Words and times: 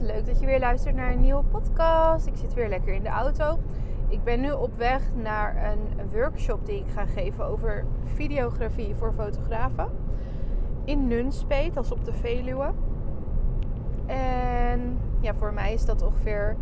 leuk 0.00 0.26
dat 0.26 0.40
je 0.40 0.46
weer 0.46 0.58
luistert 0.58 0.94
naar 0.94 1.12
een 1.12 1.20
nieuwe 1.20 1.42
podcast. 1.42 2.26
Ik 2.26 2.36
zit 2.36 2.54
weer 2.54 2.68
lekker 2.68 2.94
in 2.94 3.02
de 3.02 3.08
auto. 3.08 3.58
Ik 4.08 4.24
ben 4.24 4.40
nu 4.40 4.50
op 4.50 4.74
weg 4.76 5.02
naar 5.14 5.72
een 5.72 6.10
workshop 6.10 6.66
die 6.66 6.78
ik 6.78 6.90
ga 6.94 7.06
geven 7.06 7.44
over 7.44 7.84
videografie 8.04 8.94
voor 8.94 9.12
fotografen. 9.12 9.88
In 10.84 11.08
Nunspeet, 11.08 11.76
als 11.76 11.92
op 11.92 12.04
de 12.04 12.12
Veluwe. 12.12 12.70
En 14.06 14.98
ja, 15.20 15.34
voor 15.34 15.52
mij 15.52 15.72
is 15.72 15.84
dat 15.84 16.02
ongeveer 16.02 16.56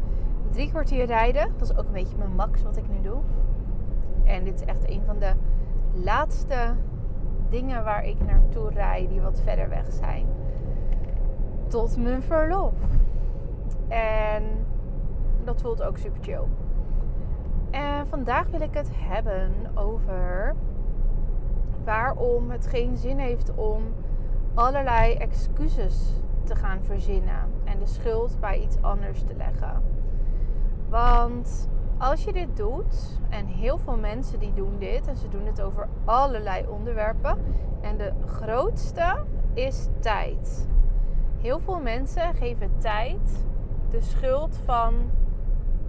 drie 0.50 0.68
kwartier 0.68 1.04
rijden. 1.04 1.52
Dat 1.56 1.70
is 1.70 1.76
ook 1.76 1.86
een 1.86 1.92
beetje 1.92 2.16
mijn 2.16 2.34
max 2.34 2.62
wat 2.62 2.76
ik 2.76 2.88
nu 2.88 3.02
doe. 3.02 3.18
En 4.24 4.44
dit 4.44 4.54
is 4.54 4.64
echt 4.66 4.88
een 4.88 5.02
van 5.06 5.18
de 5.18 5.32
laatste 5.92 6.74
dingen 7.48 7.84
waar 7.84 8.04
ik 8.04 8.16
naartoe 8.26 8.70
rijd 8.70 9.08
die 9.08 9.20
wat 9.20 9.40
verder 9.44 9.68
weg 9.68 9.92
zijn 9.92 10.26
tot 11.70 11.96
mijn 11.96 12.22
verlof. 12.22 12.72
En 13.90 14.66
dat 15.44 15.60
voelt 15.60 15.82
ook 15.82 15.98
super 15.98 16.22
chill. 16.22 16.44
En 17.70 18.06
vandaag 18.06 18.46
wil 18.46 18.60
ik 18.60 18.74
het 18.74 18.90
hebben 18.94 19.52
over 19.74 20.54
waarom 21.84 22.50
het 22.50 22.66
geen 22.66 22.96
zin 22.96 23.18
heeft 23.18 23.54
om 23.54 23.82
allerlei 24.54 25.14
excuses 25.14 26.12
te 26.44 26.54
gaan 26.54 26.82
verzinnen 26.82 27.52
en 27.64 27.78
de 27.78 27.86
schuld 27.86 28.40
bij 28.40 28.60
iets 28.60 28.82
anders 28.82 29.22
te 29.22 29.34
leggen. 29.34 29.82
Want 30.88 31.68
als 31.98 32.24
je 32.24 32.32
dit 32.32 32.56
doet, 32.56 33.20
en 33.28 33.46
heel 33.46 33.78
veel 33.78 33.96
mensen 33.96 34.38
die 34.38 34.52
doen 34.52 34.78
dit, 34.78 35.06
en 35.06 35.16
ze 35.16 35.28
doen 35.28 35.46
het 35.46 35.62
over 35.62 35.88
allerlei 36.04 36.66
onderwerpen, 36.68 37.38
en 37.80 37.96
de 37.96 38.12
grootste 38.26 39.24
is 39.54 39.88
tijd. 39.98 40.68
Heel 41.40 41.58
veel 41.58 41.80
mensen 41.80 42.34
geven 42.34 42.70
tijd 42.78 43.44
de 43.90 44.00
schuld 44.00 44.56
van 44.64 44.94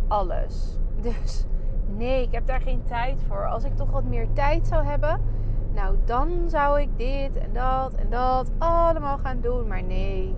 alles. 0.07 0.79
Dus 1.01 1.45
nee, 1.87 2.23
ik 2.23 2.31
heb 2.31 2.45
daar 2.45 2.61
geen 2.61 2.83
tijd 2.83 3.21
voor. 3.27 3.47
Als 3.47 3.63
ik 3.63 3.75
toch 3.75 3.91
wat 3.91 4.03
meer 4.03 4.27
tijd 4.33 4.67
zou 4.67 4.85
hebben, 4.85 5.21
nou 5.73 5.95
dan 6.05 6.29
zou 6.47 6.81
ik 6.81 6.89
dit 6.97 7.37
en 7.37 7.53
dat 7.53 7.93
en 7.93 8.09
dat 8.09 8.51
allemaal 8.57 9.17
gaan 9.17 9.41
doen. 9.41 9.67
Maar 9.67 9.83
nee, 9.83 10.35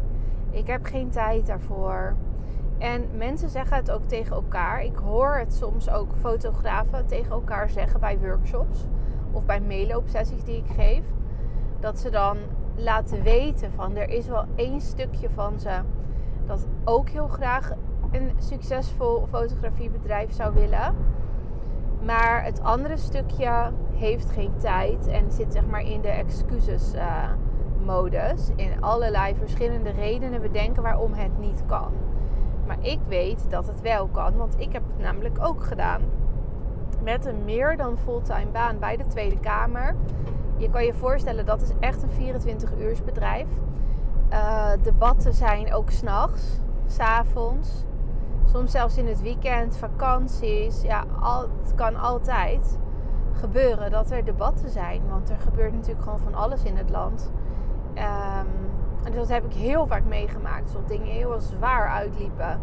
ik 0.51 0.67
heb 0.67 0.85
geen 0.85 1.09
tijd 1.09 1.45
daarvoor. 1.45 2.15
En 2.77 3.07
mensen 3.17 3.49
zeggen 3.49 3.77
het 3.77 3.91
ook 3.91 4.03
tegen 4.03 4.35
elkaar. 4.35 4.83
Ik 4.83 4.95
hoor 4.95 5.35
het 5.35 5.53
soms 5.53 5.89
ook 5.89 6.15
fotografen 6.19 7.05
tegen 7.05 7.31
elkaar 7.31 7.69
zeggen 7.69 7.99
bij 7.99 8.19
workshops 8.19 8.85
of 9.31 9.45
bij 9.45 9.61
meeloopsessies 9.61 10.43
die 10.43 10.57
ik 10.57 10.75
geef. 10.75 11.05
Dat 11.79 11.99
ze 11.99 12.09
dan 12.09 12.37
laten 12.75 13.23
weten 13.23 13.71
van 13.71 13.95
er 13.95 14.09
is 14.09 14.27
wel 14.27 14.45
één 14.55 14.81
stukje 14.81 15.29
van 15.29 15.59
ze 15.59 15.79
ook 16.85 17.09
heel 17.09 17.27
graag 17.27 17.71
een 18.11 18.31
succesvol 18.37 19.27
fotografiebedrijf 19.29 20.33
zou 20.33 20.53
willen. 20.53 20.95
Maar 22.05 22.43
het 22.43 22.63
andere 22.63 22.97
stukje 22.97 23.71
heeft 23.93 24.29
geen 24.29 24.57
tijd 24.57 25.07
en 25.07 25.31
zit 25.31 25.53
zeg 25.53 25.65
maar 25.65 25.81
in 25.81 26.01
de 26.01 26.07
excuses 26.07 26.93
uh, 26.93 27.29
modus. 27.85 28.49
In 28.55 28.81
allerlei 28.81 29.35
verschillende 29.35 29.91
redenen 29.91 30.41
bedenken 30.41 30.83
waarom 30.83 31.13
het 31.13 31.39
niet 31.39 31.63
kan. 31.65 31.91
Maar 32.67 32.77
ik 32.81 32.99
weet 33.07 33.49
dat 33.49 33.67
het 33.67 33.81
wel 33.81 34.07
kan, 34.07 34.35
want 34.35 34.59
ik 34.59 34.73
heb 34.73 34.83
het 34.87 34.99
namelijk 34.99 35.37
ook 35.41 35.63
gedaan. 35.63 36.01
Met 37.03 37.25
een 37.25 37.45
meer 37.45 37.77
dan 37.77 37.97
fulltime 37.97 38.51
baan 38.51 38.79
bij 38.79 38.97
de 38.97 39.07
Tweede 39.07 39.39
Kamer 39.39 39.95
je 40.57 40.69
kan 40.69 40.85
je 40.85 40.93
voorstellen, 40.93 41.45
dat 41.45 41.61
is 41.61 41.69
echt 41.79 42.03
een 42.03 42.09
24 42.09 42.71
uurs 42.79 43.03
bedrijf. 43.03 43.47
Uh, 44.31 44.71
debatten 44.81 45.33
zijn 45.33 45.73
ook 45.73 45.89
s'nachts, 45.89 46.59
s'avonds. 46.93 47.85
Soms 48.45 48.71
zelfs 48.71 48.97
in 48.97 49.07
het 49.07 49.21
weekend, 49.21 49.77
vakanties. 49.77 50.81
Ja, 50.81 51.03
het 51.61 51.75
kan 51.75 51.95
altijd 51.95 52.79
gebeuren 53.33 53.91
dat 53.91 54.11
er 54.11 54.25
debatten 54.25 54.69
zijn. 54.69 55.01
Want 55.09 55.29
er 55.29 55.39
gebeurt 55.39 55.73
natuurlijk 55.73 56.03
gewoon 56.03 56.19
van 56.19 56.35
alles 56.35 56.63
in 56.63 56.77
het 56.77 56.89
land. 56.89 57.31
Um, 57.95 58.71
en 59.03 59.11
dat 59.11 59.29
heb 59.29 59.45
ik 59.45 59.53
heel 59.53 59.87
vaak 59.87 60.05
meegemaakt. 60.05 60.73
Dat 60.73 60.87
dingen 60.87 61.07
heel 61.07 61.39
zwaar 61.39 61.89
uitliepen. 61.89 62.59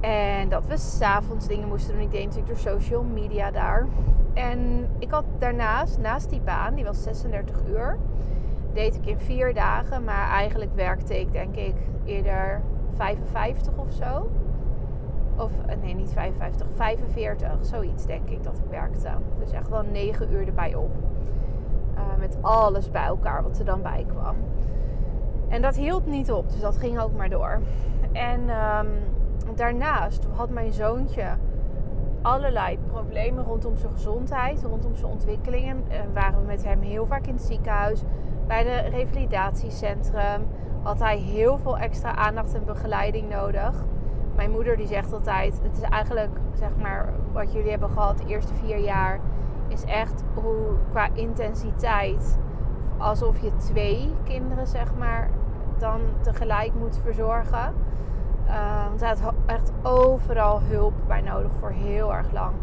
En 0.00 0.48
dat 0.48 0.66
we 0.66 0.76
s'avonds 0.76 1.46
dingen 1.46 1.68
moesten 1.68 1.94
doen. 1.94 2.02
Ik 2.02 2.10
deed 2.10 2.24
natuurlijk 2.24 2.48
door 2.48 2.72
social 2.72 3.02
media 3.02 3.50
daar. 3.50 3.86
En 4.34 4.88
ik 4.98 5.10
had 5.10 5.24
daarnaast, 5.38 5.98
naast 5.98 6.30
die 6.30 6.40
baan, 6.40 6.74
die 6.74 6.84
was 6.84 7.02
36 7.02 7.56
uur, 7.68 7.98
deed 8.72 8.94
ik 8.94 9.06
in 9.06 9.18
vier 9.18 9.54
dagen. 9.54 10.04
Maar 10.04 10.28
eigenlijk 10.28 10.74
werkte 10.74 11.20
ik 11.20 11.32
denk 11.32 11.56
ik 11.56 11.74
eerder 12.04 12.62
55 12.96 13.72
of 13.76 13.92
zo. 13.92 14.30
Of 15.36 15.50
eh, 15.66 15.76
nee, 15.82 15.94
niet 15.94 16.12
55, 16.12 16.66
45, 16.74 17.58
zoiets 17.60 18.06
denk 18.06 18.28
ik 18.28 18.42
dat 18.42 18.58
ik 18.58 18.70
werkte. 18.70 19.08
Dus 19.38 19.52
echt 19.52 19.68
wel 19.68 19.82
9 19.82 20.32
uur 20.32 20.46
erbij 20.46 20.74
op. 20.74 20.90
Uh, 21.94 22.00
met 22.18 22.36
alles 22.40 22.90
bij 22.90 23.04
elkaar 23.04 23.42
wat 23.42 23.58
er 23.58 23.64
dan 23.64 23.82
bij 23.82 24.04
kwam. 24.08 24.36
En 25.48 25.62
dat 25.62 25.76
hield 25.76 26.06
niet 26.06 26.32
op, 26.32 26.50
dus 26.50 26.60
dat 26.60 26.76
ging 26.76 27.00
ook 27.00 27.16
maar 27.16 27.28
door. 27.28 27.60
En 28.12 28.40
um, 28.40 28.88
daarnaast 29.54 30.26
had 30.34 30.50
mijn 30.50 30.72
zoontje 30.72 31.26
allerlei 32.22 32.78
problemen 32.86 33.44
rondom 33.44 33.76
zijn 33.76 33.92
gezondheid, 33.92 34.62
rondom 34.62 34.94
zijn 34.94 35.12
ontwikkelingen. 35.12 35.84
En 35.88 36.12
waren 36.12 36.40
we 36.40 36.46
met 36.46 36.64
hem 36.64 36.80
heel 36.80 37.06
vaak 37.06 37.26
in 37.26 37.34
het 37.34 37.42
ziekenhuis, 37.42 38.02
bij 38.46 38.62
de 38.62 38.76
revalidatiecentrum. 38.76 40.46
Had 40.84 40.98
hij 40.98 41.16
heel 41.16 41.58
veel 41.58 41.78
extra 41.78 42.16
aandacht 42.16 42.54
en 42.54 42.64
begeleiding 42.64 43.30
nodig. 43.30 43.74
Mijn 44.34 44.50
moeder 44.50 44.76
die 44.76 44.86
zegt 44.86 45.12
altijd, 45.12 45.60
het 45.62 45.76
is 45.76 45.80
eigenlijk 45.80 46.30
zeg 46.52 46.68
maar 46.80 47.12
wat 47.32 47.52
jullie 47.52 47.70
hebben 47.70 47.90
gehad 47.90 48.18
de 48.18 48.26
eerste 48.26 48.54
vier 48.54 48.78
jaar, 48.78 49.20
is 49.68 49.84
echt 49.84 50.22
hoe 50.34 50.76
qua 50.90 51.08
intensiteit, 51.12 52.38
alsof 52.98 53.38
je 53.38 53.56
twee 53.56 54.14
kinderen 54.24 54.66
zeg 54.66 54.94
maar 54.98 55.30
dan 55.78 56.00
tegelijk 56.20 56.74
moet 56.74 56.98
verzorgen. 57.02 57.74
Uh, 58.46 58.86
want 58.88 59.00
hij 59.00 59.16
had 59.20 59.34
echt 59.46 59.72
overal 59.82 60.60
hulp 60.62 60.94
bij 61.06 61.20
nodig 61.20 61.50
voor 61.58 61.70
heel 61.70 62.14
erg 62.14 62.32
lang. 62.32 62.54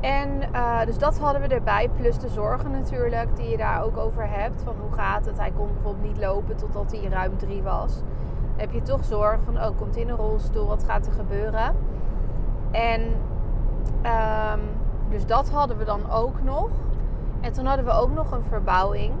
En 0.00 0.42
uh, 0.54 0.84
dus 0.84 0.98
dat 0.98 1.18
hadden 1.18 1.42
we 1.42 1.48
erbij. 1.48 1.88
Plus 1.96 2.18
de 2.18 2.28
zorgen 2.28 2.70
natuurlijk 2.70 3.36
die 3.36 3.48
je 3.48 3.56
daar 3.56 3.82
ook 3.82 3.96
over 3.96 4.28
hebt. 4.30 4.62
Van 4.62 4.74
hoe 4.80 4.92
gaat 4.92 5.26
het? 5.26 5.38
Hij 5.38 5.52
kon 5.56 5.72
bijvoorbeeld 5.72 6.06
niet 6.06 6.18
lopen 6.18 6.56
totdat 6.56 6.92
hij 6.92 7.10
ruim 7.10 7.36
drie 7.36 7.62
was. 7.62 7.94
Dan 7.94 8.56
heb 8.56 8.72
je 8.72 8.82
toch 8.82 9.04
zorg 9.04 9.40
van, 9.44 9.56
oh, 9.56 9.76
komt 9.76 9.96
in 9.96 10.08
een 10.08 10.16
rolstoel? 10.16 10.66
Wat 10.66 10.84
gaat 10.84 11.06
er 11.06 11.12
gebeuren? 11.12 11.74
En 12.70 13.00
um, 14.02 14.60
dus 15.08 15.26
dat 15.26 15.50
hadden 15.50 15.78
we 15.78 15.84
dan 15.84 16.10
ook 16.10 16.42
nog. 16.42 16.68
En 17.40 17.52
toen 17.52 17.64
hadden 17.64 17.84
we 17.84 17.90
ook 17.90 18.14
nog 18.14 18.30
een 18.30 18.42
verbouwing. 18.42 19.12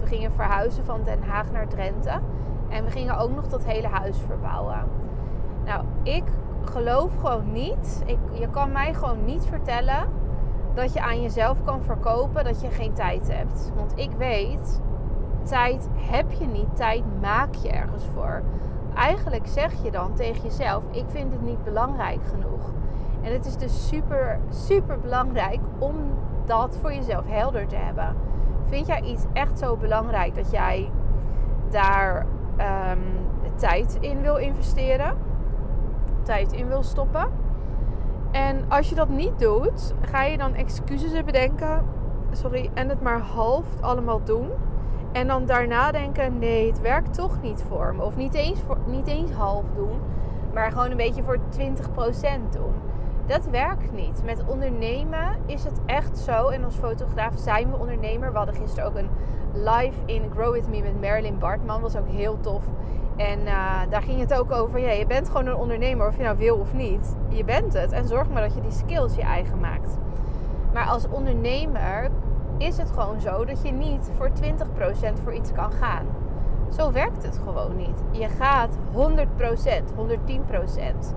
We 0.00 0.06
gingen 0.06 0.32
verhuizen 0.32 0.84
van 0.84 1.02
Den 1.04 1.22
Haag 1.22 1.50
naar 1.52 1.68
Drenthe. 1.68 2.20
En 2.68 2.84
we 2.84 2.90
gingen 2.90 3.18
ook 3.18 3.34
nog 3.34 3.48
dat 3.48 3.64
hele 3.64 3.88
huis 3.88 4.18
verbouwen. 4.26 4.84
Nou, 5.64 5.84
ik 6.02 6.24
geloof 6.64 7.16
gewoon 7.16 7.52
niet. 7.52 8.02
Ik, 8.06 8.18
je 8.32 8.48
kan 8.50 8.72
mij 8.72 8.94
gewoon 8.94 9.24
niet 9.24 9.44
vertellen 9.44 10.08
dat 10.74 10.92
je 10.92 11.00
aan 11.00 11.22
jezelf 11.22 11.62
kan 11.64 11.82
verkopen 11.82 12.44
dat 12.44 12.60
je 12.60 12.70
geen 12.70 12.92
tijd 12.92 13.32
hebt. 13.32 13.72
Want 13.76 13.92
ik 13.98 14.10
weet, 14.18 14.80
tijd 15.42 15.88
heb 15.94 16.32
je 16.32 16.46
niet, 16.46 16.76
tijd 16.76 17.02
maak 17.20 17.54
je 17.54 17.68
ergens 17.68 18.04
voor. 18.14 18.42
Eigenlijk 18.94 19.46
zeg 19.46 19.82
je 19.82 19.90
dan 19.90 20.14
tegen 20.14 20.42
jezelf: 20.42 20.84
Ik 20.90 21.04
vind 21.06 21.32
het 21.32 21.42
niet 21.42 21.64
belangrijk 21.64 22.20
genoeg. 22.24 22.72
En 23.22 23.32
het 23.32 23.46
is 23.46 23.56
dus 23.56 23.88
super, 23.88 24.40
super 24.48 24.98
belangrijk 25.00 25.60
om 25.78 25.94
dat 26.44 26.78
voor 26.80 26.94
jezelf 26.94 27.24
helder 27.26 27.66
te 27.66 27.76
hebben. 27.76 28.16
Vind 28.68 28.86
jij 28.86 29.00
iets 29.00 29.24
echt 29.32 29.58
zo 29.58 29.76
belangrijk 29.76 30.34
dat 30.34 30.50
jij 30.50 30.90
daar 31.70 32.26
um, 32.90 33.02
tijd 33.54 33.96
in 34.00 34.20
wil 34.20 34.36
investeren, 34.36 35.16
tijd 36.22 36.52
in 36.52 36.68
wil 36.68 36.82
stoppen. 36.82 37.28
En 38.30 38.64
als 38.68 38.88
je 38.88 38.94
dat 38.94 39.08
niet 39.08 39.38
doet, 39.38 39.94
ga 40.00 40.22
je 40.22 40.38
dan 40.38 40.54
excuses 40.54 41.24
bedenken, 41.24 41.84
sorry, 42.30 42.70
en 42.74 42.88
het 42.88 43.02
maar 43.02 43.20
half 43.20 43.66
allemaal 43.80 44.24
doen. 44.24 44.50
En 45.12 45.26
dan 45.26 45.46
daarna 45.46 45.90
denken, 45.90 46.38
nee, 46.38 46.66
het 46.66 46.80
werkt 46.80 47.14
toch 47.14 47.42
niet 47.42 47.64
voor 47.68 47.94
me. 47.94 48.02
Of 48.02 48.16
niet 48.16 48.34
eens, 48.34 48.60
niet 48.86 49.06
eens 49.06 49.30
half 49.30 49.64
doen, 49.74 50.00
maar 50.54 50.70
gewoon 50.70 50.90
een 50.90 50.96
beetje 50.96 51.22
voor 51.22 51.38
20% 51.38 52.48
doen. 52.50 52.91
Dat 53.26 53.44
werkt 53.44 53.92
niet. 53.92 54.22
Met 54.24 54.44
ondernemen 54.46 55.36
is 55.46 55.64
het 55.64 55.80
echt 55.86 56.18
zo. 56.18 56.48
En 56.48 56.64
als 56.64 56.74
fotograaf 56.74 57.34
zijn 57.36 57.70
we 57.70 57.76
ondernemer. 57.76 58.30
We 58.32 58.36
hadden 58.36 58.54
gisteren 58.54 58.88
ook 58.88 58.96
een 58.96 59.10
live 59.52 59.98
in 60.04 60.30
Grow 60.30 60.52
With 60.52 60.68
Me 60.68 60.82
met 60.82 61.00
Marilyn 61.00 61.38
Bartman. 61.38 61.80
was 61.80 61.96
ook 61.96 62.08
heel 62.08 62.40
tof. 62.40 62.64
En 63.16 63.40
uh, 63.40 63.80
daar 63.90 64.02
ging 64.02 64.20
het 64.20 64.34
ook 64.34 64.52
over. 64.52 64.78
Ja, 64.78 64.90
je 64.90 65.06
bent 65.06 65.26
gewoon 65.28 65.46
een 65.46 65.56
ondernemer, 65.56 66.08
of 66.08 66.16
je 66.16 66.22
nou 66.22 66.36
wil 66.36 66.56
of 66.56 66.72
niet. 66.72 67.16
Je 67.28 67.44
bent 67.44 67.72
het. 67.72 67.92
En 67.92 68.08
zorg 68.08 68.28
maar 68.28 68.42
dat 68.42 68.54
je 68.54 68.60
die 68.60 68.70
skills 68.70 69.14
je 69.14 69.22
eigen 69.22 69.60
maakt. 69.60 69.98
Maar 70.72 70.86
als 70.86 71.08
ondernemer 71.08 72.10
is 72.58 72.76
het 72.76 72.90
gewoon 72.90 73.20
zo 73.20 73.44
dat 73.44 73.66
je 73.66 73.72
niet 73.72 74.10
voor 74.16 74.30
20% 74.30 75.22
voor 75.22 75.34
iets 75.34 75.52
kan 75.52 75.72
gaan. 75.72 76.06
Zo 76.76 76.92
werkt 76.92 77.22
het 77.22 77.40
gewoon 77.44 77.76
niet. 77.76 78.02
Je 78.10 78.28
gaat 78.28 78.76
100%, 78.92 79.92
110%. 79.94 81.14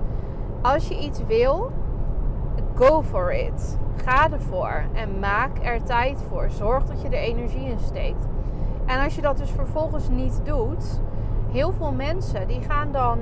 Als 0.62 0.88
je 0.88 1.00
iets 1.00 1.25
wil, 1.25 1.72
go 2.75 3.01
for 3.01 3.33
it. 3.33 3.77
Ga 4.04 4.31
ervoor 4.31 4.83
en 4.94 5.19
maak 5.19 5.51
er 5.62 5.83
tijd 5.83 6.24
voor. 6.30 6.50
Zorg 6.50 6.86
dat 6.86 7.01
je 7.01 7.07
er 7.07 7.13
energie 7.13 7.69
in 7.69 7.80
steekt. 7.80 8.27
En 8.86 9.04
als 9.04 9.16
je 9.16 9.22
dat 9.22 9.38
dus 9.38 9.50
vervolgens 9.50 10.10
niet 10.10 10.42
doet, 10.44 11.01
heel 11.51 11.74
veel 11.74 11.92
mensen 11.92 12.48
die 12.48 12.62
gaan 12.62 12.92
dan, 12.92 13.19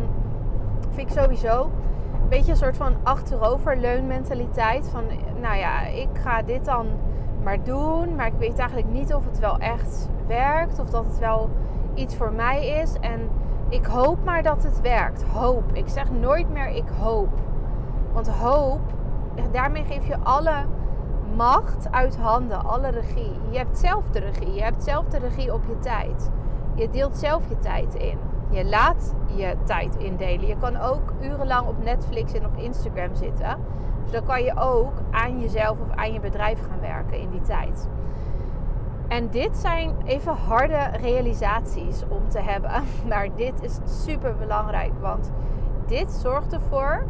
vind 0.89 1.09
ik 1.09 1.17
sowieso, 1.21 1.71
een 2.21 2.29
beetje 2.29 2.51
een 2.51 2.57
soort 2.57 2.77
van 2.77 2.95
achteroverleunmentaliteit. 3.03 4.89
Van, 4.89 5.03
nou 5.41 5.57
ja, 5.57 5.85
ik 5.85 6.09
ga 6.13 6.41
dit 6.41 6.65
dan 6.65 6.87
maar 7.43 7.63
doen, 7.63 8.15
maar 8.15 8.27
ik 8.27 8.37
weet 8.37 8.57
eigenlijk 8.57 8.91
niet 8.91 9.13
of 9.13 9.25
het 9.25 9.39
wel 9.39 9.57
echt 9.57 10.09
werkt 10.27 10.79
of 10.79 10.89
dat 10.89 11.05
het 11.05 11.19
wel 11.19 11.49
iets 11.93 12.15
voor 12.15 12.31
mij 12.31 12.67
is. 12.67 12.95
En 12.99 13.29
ik 13.69 13.85
hoop 13.85 14.23
maar 14.23 14.43
dat 14.43 14.63
het 14.63 14.81
werkt. 14.81 15.23
Hoop. 15.23 15.63
Ik 15.73 15.87
zeg 15.87 16.11
nooit 16.11 16.49
meer 16.49 16.67
ik 16.67 16.87
hoop. 16.99 17.29
Want 18.13 18.27
hoop, 18.29 18.81
daarmee 19.51 19.83
geef 19.83 20.07
je 20.07 20.17
alle 20.23 20.65
macht 21.35 21.91
uit 21.91 22.17
handen, 22.17 22.65
alle 22.65 22.89
regie. 22.89 23.31
Je 23.49 23.57
hebt 23.57 23.77
zelf 23.77 24.09
de 24.09 24.19
regie. 24.19 24.53
Je 24.53 24.61
hebt 24.63 24.83
zelf 24.83 25.05
de 25.05 25.17
regie 25.17 25.53
op 25.53 25.63
je 25.67 25.79
tijd. 25.79 26.31
Je 26.75 26.89
deelt 26.89 27.17
zelf 27.17 27.49
je 27.49 27.59
tijd 27.59 27.95
in. 27.95 28.17
Je 28.49 28.65
laat 28.65 29.13
je 29.35 29.55
tijd 29.63 29.95
indelen. 29.95 30.47
Je 30.47 30.57
kan 30.57 30.77
ook 30.77 31.13
urenlang 31.21 31.67
op 31.67 31.83
Netflix 31.83 32.33
en 32.33 32.45
op 32.45 32.57
Instagram 32.57 33.15
zitten. 33.15 33.57
Dus 34.03 34.11
dan 34.11 34.25
kan 34.25 34.43
je 34.43 34.57
ook 34.57 34.93
aan 35.11 35.39
jezelf 35.39 35.79
of 35.79 35.95
aan 35.95 36.13
je 36.13 36.19
bedrijf 36.19 36.59
gaan 36.69 36.79
werken 36.79 37.19
in 37.19 37.29
die 37.29 37.41
tijd. 37.41 37.89
En 39.07 39.29
dit 39.29 39.57
zijn 39.57 39.95
even 40.05 40.35
harde 40.35 40.89
realisaties 41.01 42.03
om 42.09 42.29
te 42.29 42.39
hebben. 42.39 42.71
Maar 43.09 43.27
dit 43.35 43.61
is 43.61 43.79
super 44.03 44.35
belangrijk. 44.35 44.91
Want 44.99 45.31
dit 45.87 46.11
zorgt 46.11 46.53
ervoor. 46.53 47.05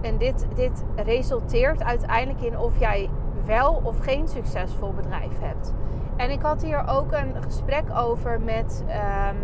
En 0.00 0.18
dit, 0.18 0.46
dit 0.54 0.84
resulteert 0.96 1.82
uiteindelijk 1.82 2.44
in 2.44 2.58
of 2.58 2.78
jij 2.78 3.10
wel 3.44 3.80
of 3.82 3.98
geen 3.98 4.28
succesvol 4.28 4.92
bedrijf 4.92 5.40
hebt. 5.40 5.74
En 6.16 6.30
ik 6.30 6.42
had 6.42 6.62
hier 6.62 6.88
ook 6.88 7.12
een 7.12 7.42
gesprek 7.42 7.84
over 7.96 8.40
met 8.40 8.84
ehm, 8.88 9.36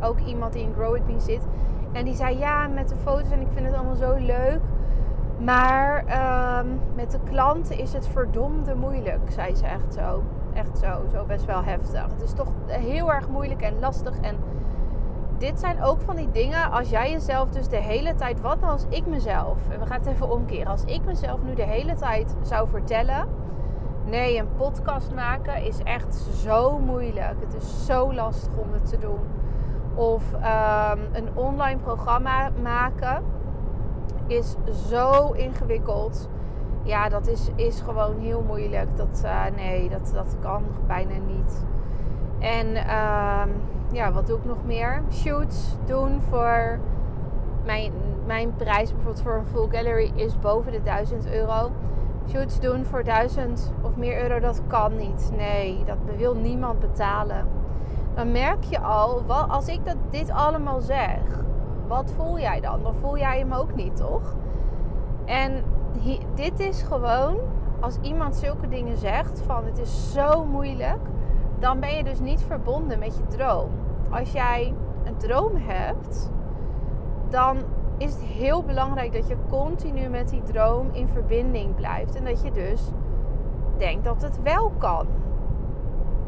ook 0.00 0.20
iemand 0.20 0.52
die 0.52 0.62
in 0.62 0.72
Grow 0.74 0.98
Me 1.06 1.20
zit. 1.20 1.46
En 1.92 2.04
die 2.04 2.14
zei 2.14 2.38
ja, 2.38 2.66
met 2.66 2.88
de 2.88 2.96
foto's 2.96 3.30
en 3.30 3.40
ik 3.40 3.48
vind 3.52 3.66
het 3.66 3.74
allemaal 3.74 3.94
zo 3.94 4.14
leuk. 4.14 4.60
Maar 5.38 6.04
ehm, 6.06 6.66
met 6.94 7.10
de 7.10 7.18
klanten 7.30 7.78
is 7.78 7.92
het 7.92 8.08
verdomde 8.08 8.74
moeilijk, 8.74 9.30
zei 9.30 9.54
ze 9.54 9.66
echt 9.66 9.94
zo. 9.94 10.22
Echt 10.54 10.78
zo, 10.78 11.02
zo 11.12 11.24
best 11.24 11.44
wel 11.44 11.64
heftig. 11.64 12.02
Het 12.02 12.22
is 12.22 12.32
toch 12.32 12.48
heel 12.66 13.12
erg 13.12 13.28
moeilijk 13.28 13.62
en 13.62 13.78
lastig. 13.78 14.18
En 14.20 14.36
dit 15.38 15.60
zijn 15.60 15.82
ook 15.82 16.00
van 16.00 16.16
die 16.16 16.30
dingen, 16.30 16.70
als 16.70 16.90
jij 16.90 17.10
jezelf 17.10 17.48
dus 17.48 17.68
de 17.68 17.76
hele 17.76 18.14
tijd, 18.14 18.40
wat 18.40 18.62
als 18.62 18.84
ik 18.88 19.06
mezelf, 19.06 19.58
en 19.68 19.80
we 19.80 19.86
gaan 19.86 19.98
het 19.98 20.06
even 20.06 20.30
omkeren, 20.30 20.66
als 20.66 20.84
ik 20.84 21.04
mezelf 21.04 21.42
nu 21.42 21.54
de 21.54 21.62
hele 21.62 21.94
tijd 21.94 22.34
zou 22.42 22.68
vertellen, 22.68 23.28
nee, 24.04 24.38
een 24.38 24.54
podcast 24.56 25.14
maken 25.14 25.64
is 25.64 25.82
echt 25.82 26.14
zo 26.14 26.78
moeilijk. 26.78 27.34
Het 27.40 27.54
is 27.54 27.86
zo 27.86 28.14
lastig 28.14 28.52
om 28.56 28.72
het 28.72 28.86
te 28.90 28.98
doen. 28.98 29.20
Of 29.94 30.22
ehm, 30.32 30.98
een 31.12 31.28
online 31.34 31.80
programma 31.80 32.50
maken 32.62 33.22
is 34.26 34.56
zo 34.88 35.32
ingewikkeld. 35.32 36.28
Ja, 36.82 37.08
dat 37.08 37.26
is, 37.26 37.50
is 37.54 37.80
gewoon 37.80 38.18
heel 38.18 38.42
moeilijk. 38.46 38.96
Dat, 38.96 39.22
uh, 39.24 39.44
nee, 39.56 39.88
dat, 39.88 40.10
dat 40.14 40.36
kan 40.40 40.62
bijna 40.86 41.14
niet. 41.26 41.64
En 42.38 42.74
ehm, 42.74 43.48
ja, 43.92 44.12
wat 44.12 44.26
doe 44.26 44.38
ik 44.38 44.44
nog 44.44 44.64
meer? 44.64 45.02
Shoots 45.12 45.76
doen 45.86 46.20
voor 46.20 46.78
mijn, 47.64 47.92
mijn 48.26 48.56
prijs 48.56 48.92
bijvoorbeeld 48.92 49.22
voor 49.22 49.34
een 49.34 49.46
full 49.46 49.68
gallery 49.70 50.12
is 50.14 50.38
boven 50.38 50.72
de 50.72 50.82
1000 50.82 51.26
euro. 51.26 51.70
Shoots 52.30 52.60
doen 52.60 52.84
voor 52.84 53.04
1000 53.04 53.72
of 53.82 53.96
meer 53.96 54.22
euro, 54.22 54.40
dat 54.40 54.62
kan 54.66 54.96
niet. 54.96 55.30
Nee, 55.36 55.84
dat 55.84 55.96
wil 56.16 56.34
niemand 56.34 56.78
betalen. 56.78 57.46
Dan 58.14 58.32
merk 58.32 58.64
je 58.64 58.80
al, 58.80 59.22
als 59.48 59.68
ik 59.68 59.84
dat, 59.84 59.96
dit 60.10 60.30
allemaal 60.30 60.80
zeg, 60.80 61.20
wat 61.86 62.12
voel 62.16 62.38
jij 62.38 62.60
dan? 62.60 62.82
Dan 62.82 62.94
voel 62.94 63.18
jij 63.18 63.38
hem 63.38 63.52
ook 63.52 63.74
niet, 63.74 63.96
toch? 63.96 64.34
En 65.24 65.64
dit 66.34 66.60
is 66.60 66.82
gewoon, 66.82 67.36
als 67.80 67.98
iemand 68.00 68.36
zulke 68.36 68.68
dingen 68.68 68.96
zegt, 68.96 69.42
van 69.46 69.64
het 69.64 69.78
is 69.78 70.12
zo 70.12 70.44
moeilijk, 70.44 71.00
dan 71.58 71.80
ben 71.80 71.96
je 71.96 72.04
dus 72.04 72.20
niet 72.20 72.42
verbonden 72.42 72.98
met 72.98 73.16
je 73.16 73.36
droom. 73.36 73.70
Als 74.10 74.32
jij 74.32 74.74
een 75.04 75.16
droom 75.16 75.52
hebt, 75.56 76.30
dan 77.28 77.58
is 77.98 78.12
het 78.12 78.22
heel 78.22 78.62
belangrijk 78.62 79.12
dat 79.12 79.28
je 79.28 79.36
continu 79.48 80.08
met 80.08 80.28
die 80.28 80.42
droom 80.42 80.88
in 80.92 81.08
verbinding 81.08 81.74
blijft. 81.74 82.14
En 82.14 82.24
dat 82.24 82.42
je 82.42 82.50
dus 82.50 82.82
denkt 83.76 84.04
dat 84.04 84.22
het 84.22 84.42
wel 84.42 84.72
kan. 84.78 85.06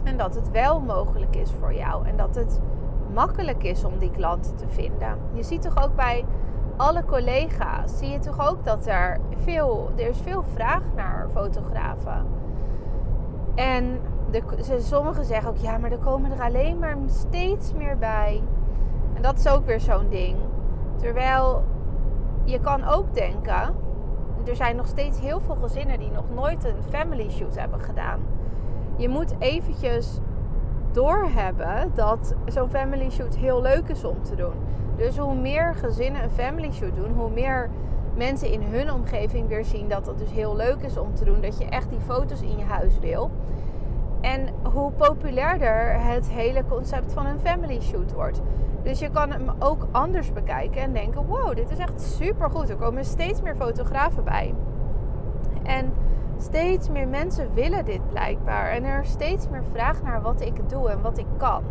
En 0.04 0.16
dat 0.16 0.34
het 0.34 0.50
wel 0.50 0.80
mogelijk 0.80 1.36
is 1.36 1.50
voor 1.60 1.74
jou. 1.74 2.06
En 2.06 2.16
dat 2.16 2.34
het 2.34 2.60
makkelijk 3.12 3.62
is 3.62 3.84
om 3.84 3.98
die 3.98 4.10
klanten 4.10 4.56
te 4.56 4.68
vinden. 4.68 5.18
Je 5.32 5.42
ziet 5.42 5.62
toch 5.62 5.84
ook 5.84 5.96
bij 5.96 6.24
alle 6.76 7.04
collega's, 7.04 7.98
zie 7.98 8.08
je 8.08 8.18
toch 8.18 8.48
ook 8.48 8.64
dat 8.64 8.86
er 8.86 9.20
veel, 9.36 9.90
er 9.96 10.08
is 10.08 10.18
veel 10.20 10.42
vraag 10.42 10.82
naar 10.94 11.28
fotografen. 11.32 12.26
En 13.54 14.00
de, 14.30 14.42
sommigen 14.78 15.24
zeggen 15.24 15.50
ook, 15.50 15.56
ja, 15.56 15.78
maar 15.78 15.92
er 15.92 15.98
komen 15.98 16.32
er 16.32 16.42
alleen 16.42 16.78
maar 16.78 16.96
steeds 17.06 17.72
meer 17.72 17.98
bij. 17.98 18.42
En 19.14 19.22
dat 19.22 19.38
is 19.38 19.48
ook 19.48 19.66
weer 19.66 19.80
zo'n 19.80 20.08
ding. 20.08 20.36
Terwijl 20.96 21.64
je 22.44 22.60
kan 22.60 22.84
ook 22.84 23.14
denken, 23.14 23.74
er 24.46 24.56
zijn 24.56 24.76
nog 24.76 24.86
steeds 24.86 25.20
heel 25.20 25.40
veel 25.40 25.56
gezinnen 25.62 25.98
die 25.98 26.10
nog 26.10 26.24
nooit 26.34 26.64
een 26.64 26.82
family 26.88 27.30
shoot 27.30 27.56
hebben 27.56 27.80
gedaan. 27.80 28.20
Je 28.96 29.08
moet 29.08 29.34
eventjes 29.38 30.18
doorhebben 30.92 31.90
dat 31.94 32.34
zo'n 32.46 32.70
family 32.70 33.10
shoot 33.10 33.36
heel 33.36 33.62
leuk 33.62 33.88
is 33.88 34.04
om 34.04 34.22
te 34.22 34.34
doen. 34.34 34.52
Dus 34.96 35.18
hoe 35.18 35.34
meer 35.34 35.74
gezinnen 35.74 36.22
een 36.22 36.30
family 36.30 36.72
shoot 36.72 36.96
doen, 36.96 37.12
hoe 37.12 37.30
meer 37.30 37.70
mensen 38.16 38.52
in 38.52 38.62
hun 38.62 38.92
omgeving 38.92 39.48
weer 39.48 39.64
zien 39.64 39.88
dat 39.88 40.06
het 40.06 40.18
dus 40.18 40.30
heel 40.30 40.56
leuk 40.56 40.82
is 40.82 40.98
om 40.98 41.14
te 41.14 41.24
doen. 41.24 41.40
Dat 41.40 41.58
je 41.58 41.64
echt 41.64 41.90
die 41.90 42.00
foto's 42.00 42.40
in 42.40 42.58
je 42.58 42.64
huis 42.64 42.98
wil. 42.98 43.30
En 44.20 44.48
hoe 44.72 44.90
populairder 44.90 46.00
het 46.00 46.28
hele 46.28 46.64
concept 46.68 47.12
van 47.12 47.26
een 47.26 47.40
family 47.40 47.80
shoot 47.80 48.12
wordt. 48.12 48.40
Dus 48.82 48.98
je 48.98 49.10
kan 49.10 49.30
hem 49.30 49.50
ook 49.58 49.86
anders 49.90 50.32
bekijken 50.32 50.82
en 50.82 50.92
denken: 50.92 51.26
wow, 51.26 51.56
dit 51.56 51.70
is 51.70 51.78
echt 51.78 52.00
super 52.00 52.50
goed. 52.50 52.68
Er 52.68 52.76
komen 52.76 53.04
steeds 53.04 53.42
meer 53.42 53.56
fotografen 53.56 54.24
bij. 54.24 54.54
En 55.62 55.92
steeds 56.38 56.88
meer 56.88 57.08
mensen 57.08 57.54
willen 57.54 57.84
dit 57.84 58.08
blijkbaar. 58.08 58.70
En 58.70 58.84
er 58.84 59.00
is 59.02 59.10
steeds 59.10 59.48
meer 59.48 59.64
vraag 59.72 60.02
naar 60.02 60.22
wat 60.22 60.40
ik 60.40 60.68
doe 60.68 60.90
en 60.90 61.00
wat 61.00 61.18
ik 61.18 61.26
kan. 61.36 61.62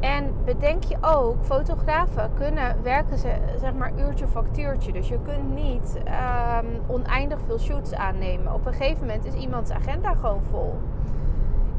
En 0.00 0.34
bedenk 0.44 0.82
je 0.82 0.96
ook, 1.00 1.36
fotografen 1.44 2.30
kunnen 2.34 2.76
werken 2.82 3.18
ze 3.18 3.34
zeg 3.60 3.74
maar 3.74 3.92
uurtje 3.98 4.26
factuurtje. 4.26 4.92
Dus 4.92 5.08
je 5.08 5.18
kunt 5.22 5.54
niet 5.54 6.00
um, 6.06 6.80
oneindig 6.86 7.38
veel 7.46 7.58
shoots 7.58 7.94
aannemen. 7.94 8.54
Op 8.54 8.66
een 8.66 8.72
gegeven 8.72 9.06
moment 9.06 9.24
is 9.24 9.34
iemands 9.34 9.70
agenda 9.70 10.14
gewoon 10.14 10.42
vol. 10.50 10.74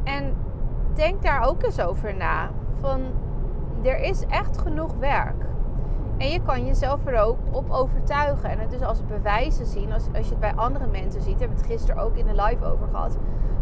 En 0.06 0.34
denk 0.94 1.24
daar 1.24 1.48
ook 1.48 1.64
eens 1.64 1.82
over 1.82 2.16
na. 2.16 2.50
Van 2.80 3.02
er 3.84 4.00
is 4.00 4.26
echt 4.26 4.58
genoeg 4.58 4.94
werk. 4.94 5.46
En 6.18 6.28
je 6.28 6.42
kan 6.42 6.66
jezelf 6.66 7.06
er 7.06 7.20
ook 7.20 7.38
op 7.52 7.70
overtuigen. 7.70 8.50
En 8.50 8.60
het 8.60 8.70
dus 8.70 8.82
als 8.82 9.06
bewijzen 9.06 9.66
zien. 9.66 9.94
Als, 9.94 10.04
als 10.16 10.26
je 10.26 10.32
het 10.32 10.40
bij 10.40 10.54
andere 10.56 10.88
mensen 10.88 11.22
ziet. 11.22 11.32
Daar 11.32 11.40
hebben 11.40 11.58
we 11.58 11.64
het 11.64 11.72
gisteren 11.72 12.04
ook 12.04 12.16
in 12.16 12.26
de 12.26 12.42
live 12.44 12.66
over 12.66 12.88
gehad. 12.88 13.06
Als 13.06 13.14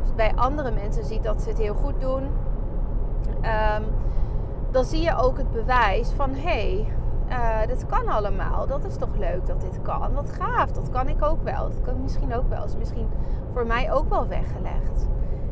je 0.01 0.07
het 0.07 0.15
bij 0.15 0.33
andere 0.35 0.71
mensen 0.71 1.05
ziet 1.05 1.23
dat 1.23 1.41
ze 1.41 1.50
het 1.50 1.57
heel 1.57 1.75
goed 1.75 2.01
doen. 2.01 2.23
Um, 2.23 3.83
dan 4.71 4.85
zie 4.85 5.01
je 5.01 5.15
ook 5.15 5.38
het 5.38 5.51
bewijs 5.51 6.12
van 6.12 6.29
hé, 6.33 6.39
hey, 6.39 6.88
uh, 7.29 7.67
dit 7.67 7.85
kan 7.85 8.07
allemaal. 8.07 8.67
Dat 8.67 8.85
is 8.85 8.95
toch 8.95 9.15
leuk 9.15 9.45
dat 9.45 9.62
dit 9.62 9.81
kan. 9.81 10.13
Wat 10.13 10.31
gaaf, 10.31 10.71
dat 10.71 10.89
kan 10.89 11.07
ik 11.07 11.23
ook 11.23 11.43
wel. 11.43 11.69
Dat 11.69 11.81
kan 11.81 12.01
misschien 12.01 12.35
ook 12.35 12.50
wel. 12.50 12.63
Is 12.63 12.77
misschien 12.77 13.09
voor 13.53 13.65
mij 13.65 13.93
ook 13.93 14.09
wel 14.09 14.27
weggelegd. 14.27 15.07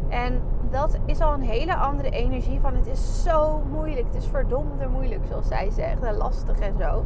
En 0.10 0.42
dat 0.72 0.98
is 1.06 1.22
al 1.22 1.34
een 1.34 1.42
hele 1.42 1.76
andere 1.76 2.10
energie 2.10 2.60
van 2.60 2.76
het 2.76 2.88
is 2.88 3.24
zo 3.24 3.62
moeilijk. 3.72 4.06
Het 4.06 4.16
is 4.16 4.28
verdomde 4.28 4.88
moeilijk, 4.88 5.22
zoals 5.30 5.48
zij 5.48 5.70
zegt. 5.70 6.04
En 6.04 6.16
lastig 6.16 6.60
en 6.60 6.78
zo. 6.78 7.06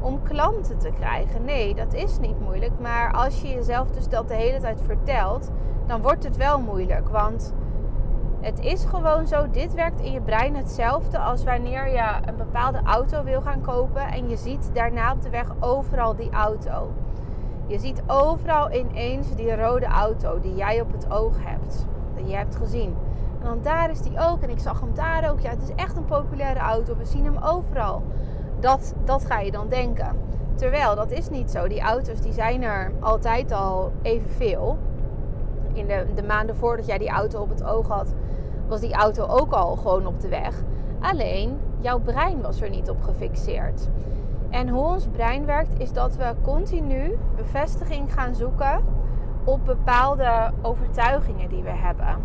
Om 0.00 0.22
klanten 0.22 0.78
te 0.78 0.90
krijgen. 0.90 1.44
Nee, 1.44 1.74
dat 1.74 1.94
is 1.94 2.18
niet 2.18 2.40
moeilijk. 2.40 2.72
Maar 2.80 3.12
als 3.12 3.42
je 3.42 3.48
jezelf 3.48 3.90
dus 3.90 4.08
dat 4.08 4.28
de 4.28 4.34
hele 4.34 4.60
tijd 4.60 4.80
vertelt, 4.82 5.50
dan 5.86 6.02
wordt 6.02 6.24
het 6.24 6.36
wel 6.36 6.60
moeilijk. 6.60 7.08
Want 7.08 7.54
het 8.40 8.60
is 8.60 8.84
gewoon 8.84 9.26
zo, 9.26 9.50
dit 9.50 9.74
werkt 9.74 10.00
in 10.00 10.12
je 10.12 10.20
brein 10.20 10.56
hetzelfde 10.56 11.18
als 11.18 11.44
wanneer 11.44 11.88
je 11.88 12.10
een 12.24 12.36
bepaalde 12.36 12.80
auto 12.84 13.24
wil 13.24 13.40
gaan 13.40 13.60
kopen 13.60 14.02
en 14.02 14.28
je 14.28 14.36
ziet 14.36 14.70
daarna 14.72 15.12
op 15.12 15.22
de 15.22 15.30
weg 15.30 15.46
overal 15.60 16.16
die 16.16 16.30
auto. 16.30 16.90
Je 17.66 17.78
ziet 17.78 18.02
overal 18.06 18.72
ineens 18.72 19.34
die 19.34 19.56
rode 19.56 19.86
auto 19.86 20.40
die 20.40 20.54
jij 20.54 20.80
op 20.80 20.92
het 20.92 21.10
oog 21.10 21.34
hebt, 21.40 21.86
je 22.24 22.36
hebt 22.36 22.56
gezien. 22.56 22.94
En 23.40 23.46
dan 23.46 23.58
daar 23.62 23.90
is 23.90 24.00
die 24.00 24.18
ook. 24.18 24.42
En 24.42 24.50
ik 24.50 24.58
zag 24.58 24.80
hem 24.80 24.94
daar 24.94 25.30
ook. 25.30 25.40
Ja, 25.40 25.50
het 25.50 25.62
is 25.62 25.74
echt 25.74 25.96
een 25.96 26.04
populaire 26.04 26.60
auto. 26.60 26.96
We 26.96 27.04
zien 27.04 27.24
hem 27.24 27.38
overal. 27.38 28.02
Dat, 28.60 28.94
dat 29.04 29.24
ga 29.24 29.40
je 29.40 29.50
dan 29.50 29.68
denken. 29.68 30.16
Terwijl 30.54 30.94
dat 30.94 31.10
is 31.10 31.30
niet 31.30 31.50
zo. 31.50 31.68
Die 31.68 31.80
auto's 31.80 32.20
die 32.20 32.32
zijn 32.32 32.62
er 32.62 32.92
altijd 33.00 33.52
al 33.52 33.92
evenveel. 34.02 34.78
In 35.72 35.86
de, 35.86 36.06
de 36.14 36.22
maanden 36.22 36.56
voordat 36.56 36.86
jij 36.86 36.98
die 36.98 37.10
auto 37.10 37.40
op 37.40 37.48
het 37.48 37.64
oog 37.64 37.88
had, 37.88 38.14
was 38.68 38.80
die 38.80 38.94
auto 38.94 39.26
ook 39.26 39.52
al 39.52 39.76
gewoon 39.76 40.06
op 40.06 40.20
de 40.20 40.28
weg. 40.28 40.62
Alleen 41.00 41.58
jouw 41.80 41.98
brein 41.98 42.40
was 42.42 42.60
er 42.60 42.70
niet 42.70 42.90
op 42.90 43.02
gefixeerd. 43.02 43.88
En 44.50 44.68
hoe 44.68 44.84
ons 44.84 45.06
brein 45.06 45.46
werkt, 45.46 45.80
is 45.80 45.92
dat 45.92 46.16
we 46.16 46.34
continu 46.42 47.18
bevestiging 47.36 48.12
gaan 48.12 48.34
zoeken 48.34 48.80
op 49.46 49.64
bepaalde 49.64 50.50
overtuigingen 50.62 51.48
die 51.48 51.62
we 51.62 51.70
hebben. 51.70 52.16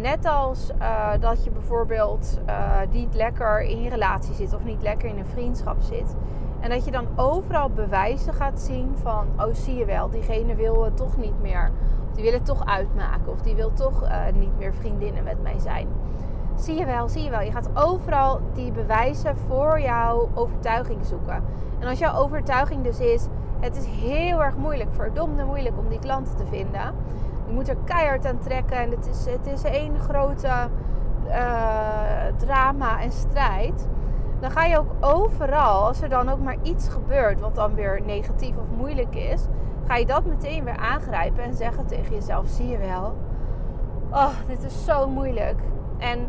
Net 0.00 0.26
als 0.26 0.70
uh, 0.80 1.10
dat 1.20 1.44
je 1.44 1.50
bijvoorbeeld 1.50 2.40
uh, 2.48 2.80
niet 2.90 3.14
lekker 3.14 3.60
in 3.60 3.82
je 3.82 3.90
relatie 3.90 4.34
zit 4.34 4.54
of 4.54 4.64
niet 4.64 4.82
lekker 4.82 5.08
in 5.08 5.18
een 5.18 5.26
vriendschap 5.26 5.80
zit. 5.80 6.16
En 6.60 6.70
dat 6.70 6.84
je 6.84 6.90
dan 6.90 7.06
overal 7.16 7.70
bewijzen 7.70 8.34
gaat 8.34 8.60
zien 8.60 8.96
van, 9.02 9.26
oh 9.36 9.54
zie 9.54 9.76
je 9.76 9.84
wel, 9.84 10.10
diegene 10.10 10.54
wil 10.54 10.84
het 10.84 10.96
toch 10.96 11.16
niet 11.16 11.40
meer. 11.40 11.70
Of 12.08 12.14
die 12.14 12.24
wil 12.24 12.32
het 12.32 12.44
toch 12.44 12.66
uitmaken. 12.66 13.32
Of 13.32 13.40
die 13.40 13.54
wil 13.54 13.72
toch 13.72 14.02
uh, 14.02 14.10
niet 14.34 14.58
meer 14.58 14.74
vriendinnen 14.74 15.24
met 15.24 15.42
mij 15.42 15.58
zijn. 15.58 15.88
Zie 16.54 16.78
je 16.78 16.84
wel, 16.84 17.08
zie 17.08 17.22
je 17.22 17.30
wel. 17.30 17.40
Je 17.40 17.52
gaat 17.52 17.70
overal 17.74 18.40
die 18.54 18.72
bewijzen 18.72 19.36
voor 19.36 19.80
jouw 19.80 20.28
overtuiging 20.34 21.06
zoeken. 21.06 21.42
En 21.78 21.88
als 21.88 21.98
jouw 21.98 22.14
overtuiging 22.14 22.84
dus 22.84 23.00
is, 23.00 23.26
het 23.60 23.76
is 23.76 23.86
heel 23.86 24.42
erg 24.42 24.56
moeilijk, 24.56 24.92
verdomde 24.92 25.44
moeilijk 25.44 25.78
om 25.78 25.88
die 25.88 25.98
klanten 25.98 26.36
te 26.36 26.46
vinden. 26.46 26.94
Je 27.46 27.52
moet 27.52 27.68
er 27.68 27.76
keihard 27.84 28.26
aan 28.26 28.38
trekken 28.38 28.76
en 28.76 28.90
het 28.90 29.06
is, 29.06 29.32
het 29.32 29.46
is 29.46 29.62
één 29.62 29.98
grote 29.98 30.68
uh, 31.26 31.32
drama 32.36 33.00
en 33.00 33.12
strijd. 33.12 33.88
Dan 34.40 34.50
ga 34.50 34.64
je 34.64 34.78
ook 34.78 34.90
overal, 35.00 35.86
als 35.86 36.02
er 36.02 36.08
dan 36.08 36.28
ook 36.28 36.40
maar 36.40 36.56
iets 36.62 36.88
gebeurt 36.88 37.40
wat 37.40 37.54
dan 37.54 37.74
weer 37.74 38.02
negatief 38.04 38.56
of 38.56 38.76
moeilijk 38.76 39.14
is, 39.14 39.46
ga 39.86 39.96
je 39.96 40.06
dat 40.06 40.24
meteen 40.24 40.64
weer 40.64 40.76
aangrijpen 40.76 41.44
en 41.44 41.54
zeggen 41.54 41.86
tegen 41.86 42.14
jezelf: 42.14 42.46
zie 42.46 42.68
je 42.68 42.78
wel, 42.78 43.16
oh, 44.10 44.34
dit 44.46 44.64
is 44.64 44.84
zo 44.84 45.08
moeilijk. 45.08 45.60
En 45.98 46.26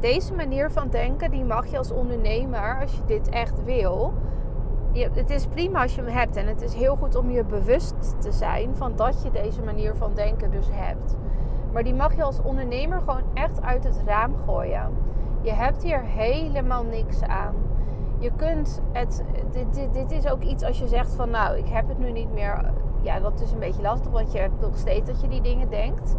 deze 0.00 0.34
manier 0.34 0.70
van 0.70 0.88
denken, 0.88 1.30
die 1.30 1.44
mag 1.44 1.66
je 1.66 1.78
als 1.78 1.90
ondernemer, 1.90 2.80
als 2.80 2.92
je 2.92 3.04
dit 3.06 3.28
echt 3.28 3.64
wil. 3.64 4.12
Je, 4.94 5.10
het 5.12 5.30
is 5.30 5.46
prima 5.46 5.82
als 5.82 5.94
je 5.94 6.00
hem 6.00 6.10
hebt 6.10 6.36
en 6.36 6.46
het 6.46 6.62
is 6.62 6.74
heel 6.74 6.96
goed 6.96 7.14
om 7.14 7.30
je 7.30 7.44
bewust 7.44 8.20
te 8.20 8.32
zijn 8.32 8.74
van 8.74 8.96
dat 8.96 9.22
je 9.22 9.30
deze 9.30 9.62
manier 9.62 9.94
van 9.94 10.14
denken 10.14 10.50
dus 10.50 10.68
hebt. 10.72 11.16
Maar 11.72 11.82
die 11.82 11.94
mag 11.94 12.16
je 12.16 12.22
als 12.22 12.42
ondernemer 12.42 12.98
gewoon 12.98 13.22
echt 13.34 13.62
uit 13.62 13.84
het 13.84 14.00
raam 14.06 14.34
gooien. 14.46 14.90
Je 15.40 15.52
hebt 15.52 15.82
hier 15.82 16.02
helemaal 16.02 16.84
niks 16.84 17.22
aan. 17.22 17.54
Je 18.18 18.30
kunt 18.36 18.82
het. 18.92 19.24
Dit, 19.50 19.74
dit, 19.74 19.94
dit, 19.94 20.12
is 20.12 20.28
ook 20.28 20.42
iets 20.42 20.64
als 20.64 20.78
je 20.78 20.88
zegt 20.88 21.14
van 21.14 21.30
nou, 21.30 21.56
ik 21.58 21.68
heb 21.68 21.88
het 21.88 21.98
nu 21.98 22.10
niet 22.10 22.32
meer. 22.32 22.72
Ja, 23.00 23.20
dat 23.20 23.40
is 23.40 23.52
een 23.52 23.58
beetje 23.58 23.82
lastig, 23.82 24.12
want 24.12 24.32
je 24.32 24.38
hebt 24.38 24.60
nog 24.60 24.76
steeds 24.76 25.10
dat 25.10 25.20
je 25.20 25.28
die 25.28 25.40
dingen 25.40 25.70
denkt. 25.70 26.16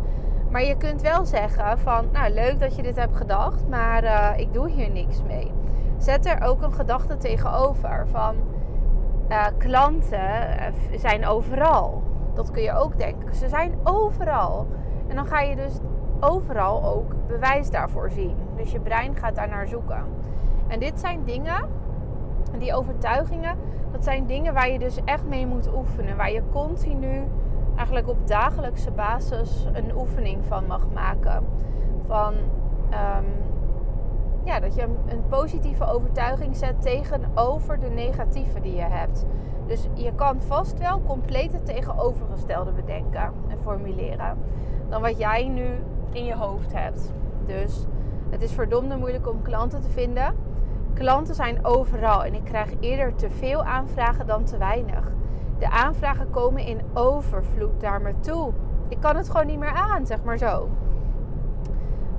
Maar 0.50 0.64
je 0.64 0.78
kunt 0.78 1.02
wel 1.02 1.26
zeggen 1.26 1.80
van, 1.80 2.06
nou 2.12 2.34
leuk 2.34 2.60
dat 2.60 2.76
je 2.76 2.82
dit 2.82 2.96
hebt 2.96 3.16
gedacht, 3.16 3.68
maar 3.68 4.04
uh, 4.04 4.30
ik 4.36 4.54
doe 4.54 4.70
hier 4.70 4.90
niks 4.90 5.24
mee. 5.24 5.52
Zet 5.98 6.26
er 6.26 6.42
ook 6.42 6.62
een 6.62 6.74
gedachte 6.74 7.18
tegenover 7.18 8.08
van 8.08 8.36
uh, 9.30 9.46
klanten 9.58 10.58
eh, 10.60 10.74
zijn 10.96 11.26
overal. 11.26 12.04
Dat 12.34 12.52
kun 12.52 12.62
je 12.62 12.74
ook 12.74 12.98
denken. 12.98 13.36
Ze 13.36 13.50
zijn 13.50 13.74
overal. 13.84 14.68
En 15.08 15.16
dan 15.16 15.28
ga 15.28 15.40
je 15.40 15.56
dus 15.56 15.80
overal 16.20 16.84
ook 16.84 17.28
bewijs 17.28 17.70
daarvoor 17.70 18.12
zien. 18.12 18.38
Dus 18.56 18.72
je 18.72 18.80
brein 18.80 19.16
gaat 19.16 19.36
daar 19.36 19.50
naar 19.50 19.68
zoeken. 19.68 20.04
En 20.68 20.80
dit 20.80 21.00
zijn 21.00 21.24
dingen, 21.24 21.70
die 22.58 22.76
overtuigingen, 22.76 23.58
dat 23.92 24.04
zijn 24.04 24.26
dingen 24.26 24.54
waar 24.54 24.70
je 24.70 24.80
dus 24.80 25.00
echt 25.06 25.26
mee 25.26 25.48
moet 25.48 25.74
oefenen. 25.76 26.18
Waar 26.18 26.32
je 26.32 26.42
continu 26.52 27.24
eigenlijk 27.76 28.08
op 28.08 28.28
dagelijkse 28.28 28.92
basis 28.92 29.68
een 29.74 29.96
oefening 29.98 30.46
van 30.46 30.66
mag 30.66 30.88
maken. 30.94 31.44
Van 32.08 32.34
um, 32.34 33.26
ja, 34.46 34.60
dat 34.60 34.76
je 34.76 34.82
een, 34.82 35.28
positieve 35.30 35.86
overtuiging 35.86 36.56
zet 36.56 36.82
tegenover 36.82 37.80
de 37.80 37.90
negatieve 37.90 38.60
die 38.60 38.76
je 38.76 38.82
hebt. 38.82 39.26
Dus 39.68 39.88
je 39.94 40.16
kan 40.16 40.42
vast 40.42 40.78
wel 40.78 41.02
compleet 41.02 41.52
het 41.52 41.66
tegenovergestelde 41.66 42.72
bedenken 42.72 43.34
en 43.48 43.60
formuleren 43.60 44.38
dan 44.90 45.02
wat 45.02 45.18
jij 45.18 45.48
nu 45.48 45.66
in 46.12 46.26
je 46.26 46.36
hoofd 46.36 46.74
hebt. 46.74 47.14
Dus 47.46 47.86
het 48.30 48.42
is 48.42 48.52
verdomde 48.52 48.98
moeilijk 48.98 49.30
om 49.30 49.42
klanten 49.42 49.82
te 49.82 49.90
vinden. 49.90 50.36
Klanten 50.94 51.36
zijn 51.36 51.66
overal 51.66 52.24
en 52.24 52.34
ik 52.34 52.44
krijg 52.44 52.70
eerder 52.80 53.16
te 53.16 53.30
veel 53.30 53.64
aanvragen 53.64 54.28
dan 54.28 54.44
te 54.44 54.58
weinig. 54.58 55.12
De 55.60 55.70
aanvragen 55.70 56.30
komen 56.30 56.66
in 56.66 56.82
overvloed 56.94 57.82
naar 57.82 58.02
me 58.02 58.20
toe. 58.20 58.52
Ik 58.88 59.00
kan 59.00 59.16
het 59.16 59.30
gewoon 59.30 59.46
niet 59.46 59.60
meer 59.60 59.74
aan, 59.74 60.06
zeg 60.06 60.24
maar 60.24 60.38
zo. 60.38 60.70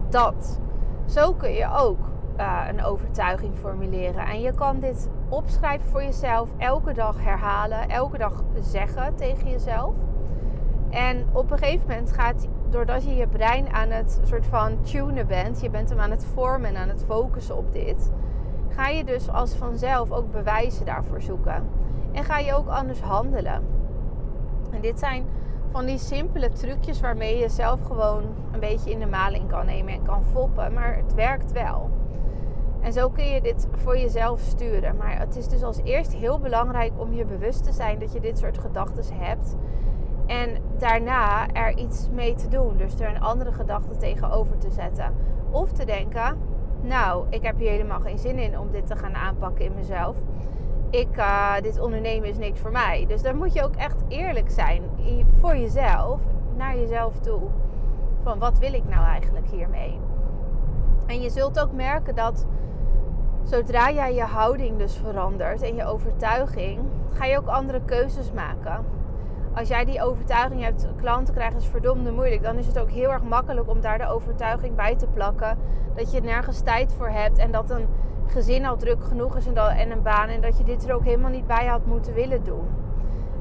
Dat. 0.08 0.60
Zo 1.04 1.32
kun 1.32 1.52
je 1.52 1.68
ook 1.76 2.05
uh, 2.38 2.64
een 2.68 2.84
overtuiging 2.84 3.56
formuleren. 3.56 4.26
En 4.26 4.40
je 4.40 4.52
kan 4.52 4.80
dit 4.80 5.08
opschrijven 5.28 5.88
voor 5.88 6.02
jezelf, 6.02 6.50
elke 6.58 6.92
dag 6.92 7.22
herhalen, 7.22 7.88
elke 7.88 8.18
dag 8.18 8.44
zeggen 8.60 9.14
tegen 9.14 9.50
jezelf. 9.50 9.94
En 10.90 11.26
op 11.32 11.50
een 11.50 11.58
gegeven 11.58 11.88
moment 11.88 12.12
gaat, 12.12 12.48
doordat 12.70 13.04
je 13.04 13.14
je 13.14 13.26
brein 13.26 13.68
aan 13.68 13.90
het 13.90 14.20
soort 14.24 14.46
van 14.46 14.80
tunen 14.80 15.26
bent, 15.26 15.60
je 15.60 15.70
bent 15.70 15.88
hem 15.88 16.00
aan 16.00 16.10
het 16.10 16.24
vormen 16.24 16.70
en 16.70 16.76
aan 16.76 16.88
het 16.88 17.04
focussen 17.04 17.56
op 17.56 17.72
dit, 17.72 18.12
ga 18.68 18.88
je 18.88 19.04
dus 19.04 19.30
als 19.30 19.54
vanzelf 19.54 20.10
ook 20.10 20.30
bewijzen 20.30 20.86
daarvoor 20.86 21.22
zoeken. 21.22 21.68
En 22.12 22.24
ga 22.24 22.38
je 22.38 22.54
ook 22.54 22.68
anders 22.68 23.00
handelen. 23.00 23.62
En 24.70 24.80
dit 24.80 24.98
zijn 24.98 25.26
van 25.70 25.86
die 25.86 25.98
simpele 25.98 26.48
trucjes 26.48 27.00
waarmee 27.00 27.38
je 27.38 27.48
zelf 27.48 27.80
gewoon 27.82 28.22
een 28.52 28.60
beetje 28.60 28.90
in 28.90 28.98
de 28.98 29.06
maling 29.06 29.48
kan 29.48 29.66
nemen 29.66 29.92
en 29.92 30.02
kan 30.02 30.24
foppen, 30.32 30.72
maar 30.72 30.96
het 30.96 31.14
werkt 31.14 31.52
wel. 31.52 31.90
En 32.86 32.92
zo 32.92 33.08
kun 33.08 33.24
je 33.24 33.40
dit 33.40 33.68
voor 33.70 33.98
jezelf 33.98 34.40
sturen. 34.40 34.96
Maar 34.96 35.18
het 35.18 35.36
is 35.36 35.48
dus 35.48 35.62
als 35.62 35.80
eerst 35.82 36.14
heel 36.14 36.38
belangrijk 36.38 36.92
om 36.96 37.12
je 37.12 37.24
bewust 37.24 37.64
te 37.64 37.72
zijn 37.72 37.98
dat 37.98 38.12
je 38.12 38.20
dit 38.20 38.38
soort 38.38 38.58
gedachten 38.58 39.16
hebt. 39.18 39.56
En 40.26 40.58
daarna 40.78 41.48
er 41.52 41.76
iets 41.76 42.08
mee 42.12 42.34
te 42.34 42.48
doen. 42.48 42.76
Dus 42.76 43.00
er 43.00 43.08
een 43.08 43.20
andere 43.20 43.52
gedachte 43.52 43.96
tegenover 43.96 44.58
te 44.58 44.70
zetten. 44.70 45.14
Of 45.50 45.72
te 45.72 45.84
denken, 45.84 46.38
nou, 46.82 47.26
ik 47.30 47.42
heb 47.42 47.58
hier 47.58 47.70
helemaal 47.70 48.00
geen 48.00 48.18
zin 48.18 48.38
in 48.38 48.58
om 48.58 48.70
dit 48.70 48.86
te 48.86 48.96
gaan 48.96 49.14
aanpakken 49.14 49.64
in 49.64 49.74
mezelf. 49.74 50.16
Ik, 50.90 51.16
uh, 51.16 51.54
dit 51.62 51.80
ondernemen 51.80 52.28
is 52.28 52.38
niks 52.38 52.60
voor 52.60 52.72
mij. 52.72 53.04
Dus 53.08 53.22
dan 53.22 53.36
moet 53.36 53.52
je 53.52 53.64
ook 53.64 53.76
echt 53.76 54.02
eerlijk 54.08 54.50
zijn 54.50 54.82
voor 55.40 55.56
jezelf, 55.56 56.20
naar 56.56 56.78
jezelf 56.78 57.18
toe. 57.18 57.42
Van 58.22 58.38
wat 58.38 58.58
wil 58.58 58.72
ik 58.72 58.84
nou 58.88 59.04
eigenlijk 59.04 59.46
hiermee? 59.46 59.98
En 61.06 61.20
je 61.20 61.30
zult 61.30 61.60
ook 61.60 61.72
merken 61.72 62.14
dat 62.14 62.46
zodra 63.46 63.90
jij 63.90 64.14
je 64.14 64.22
houding 64.22 64.78
dus 64.78 64.96
verandert 64.96 65.62
en 65.62 65.74
je 65.74 65.84
overtuiging, 65.84 66.80
ga 67.12 67.24
je 67.24 67.38
ook 67.38 67.46
andere 67.46 67.80
keuzes 67.84 68.32
maken. 68.32 68.84
Als 69.54 69.68
jij 69.68 69.84
die 69.84 70.02
overtuiging 70.02 70.62
hebt, 70.62 70.88
klanten 70.96 71.34
krijgen 71.34 71.56
is 71.56 71.66
verdomde 71.66 72.10
moeilijk, 72.10 72.42
dan 72.42 72.56
is 72.56 72.66
het 72.66 72.78
ook 72.78 72.90
heel 72.90 73.12
erg 73.12 73.22
makkelijk 73.22 73.68
om 73.68 73.80
daar 73.80 73.98
de 73.98 74.08
overtuiging 74.08 74.74
bij 74.74 74.96
te 74.96 75.06
plakken. 75.06 75.58
Dat 75.94 76.12
je 76.12 76.20
nergens 76.20 76.60
tijd 76.60 76.92
voor 76.92 77.08
hebt 77.08 77.38
en 77.38 77.50
dat 77.50 77.70
een 77.70 77.86
gezin 78.26 78.66
al 78.66 78.76
druk 78.76 79.04
genoeg 79.04 79.36
is 79.36 79.46
en 79.46 79.90
een 79.90 80.02
baan 80.02 80.28
en 80.28 80.40
dat 80.40 80.58
je 80.58 80.64
dit 80.64 80.88
er 80.88 80.94
ook 80.94 81.04
helemaal 81.04 81.30
niet 81.30 81.46
bij 81.46 81.66
had 81.66 81.86
moeten 81.86 82.14
willen 82.14 82.44
doen. 82.44 82.68